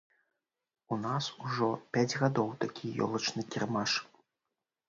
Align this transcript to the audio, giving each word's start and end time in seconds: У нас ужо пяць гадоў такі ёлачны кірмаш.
У 0.95 0.97
нас 1.01 1.27
ужо 1.43 1.69
пяць 1.97 2.17
гадоў 2.23 2.49
такі 2.65 2.95
ёлачны 3.09 3.41
кірмаш. 3.53 3.91